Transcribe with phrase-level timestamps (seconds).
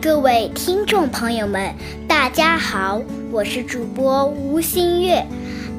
[0.00, 1.74] 各位听众朋友们，
[2.06, 3.00] 大家好，
[3.32, 5.24] 我是主播吴新月。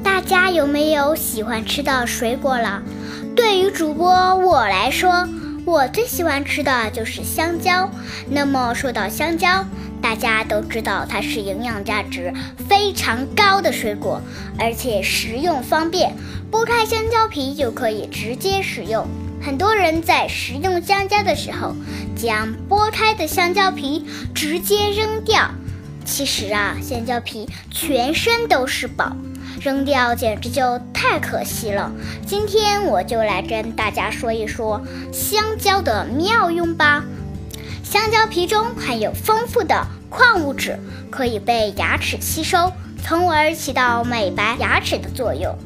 [0.02, 2.82] 大家有没有喜欢吃的水果了？
[3.36, 5.28] 对于主播我来说，
[5.64, 7.88] 我最喜欢吃的就是香蕉。
[8.28, 9.64] 那么说到香蕉，
[10.02, 12.32] 大家都知道它是营养价值
[12.68, 14.20] 非常高的水果，
[14.58, 16.12] 而且食用方便，
[16.50, 19.06] 剥开香蕉皮就可以直接食用。
[19.40, 21.74] 很多人在食用香蕉的时候，
[22.16, 25.50] 将剥开的香蕉皮直接扔掉。
[26.04, 29.16] 其实啊，香蕉皮全身都是宝，
[29.60, 31.92] 扔掉简直就太可惜了。
[32.26, 37.04] 今天我就来跟大家说一说香蕉的妙用吧。
[37.84, 40.78] 香蕉皮中含有丰富的矿物质，
[41.10, 45.56] 可以被牙齿吸收，从而起到美白牙齿的作用。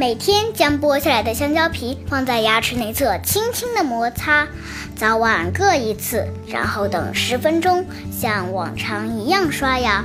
[0.00, 4.48] 每天将剥下来的香蕉皮放在牙齿内侧，轻轻的摩擦，
[4.96, 10.02] 早晚各一次，然后等十分钟，像往常一样刷牙，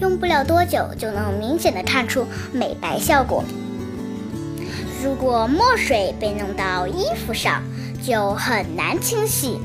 [0.00, 3.42] 用不了多久就能明显的看出美白效果。
[5.02, 7.64] 如果墨水被弄到衣服上，
[8.00, 9.58] 就很难清洗。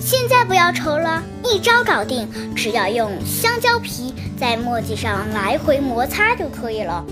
[0.00, 2.26] 现在不要愁了，一招搞定，
[2.56, 7.04] 只要用香蕉皮在墨迹上来回摩擦就可以了。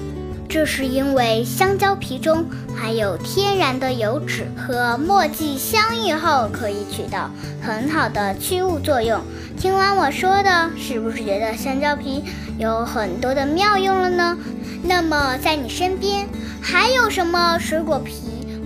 [0.48, 7.30] 这是因为香蕉皮中含有天然的油脂，和墨迹相遇后可以起到
[7.60, 9.20] 很好的去污作用。
[9.58, 12.22] 听完我说的，是不是觉得香蕉皮
[12.58, 14.36] 有很多的妙用了呢？
[14.82, 16.28] 那么在你身边
[16.60, 18.12] 还有什么水果皮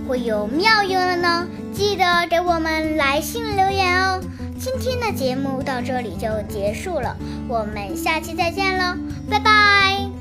[0.07, 1.47] 会有妙用了呢？
[1.73, 4.21] 记得给我们来信留言哦。
[4.59, 7.17] 今天的节目到这里就结束了，
[7.49, 8.99] 我们下期再见喽，
[9.31, 10.20] 拜拜。